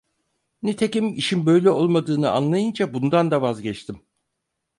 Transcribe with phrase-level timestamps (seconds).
[0.63, 4.01] Nitekim işin böyle olmadığını anlayınca bundan da vazgeçtim.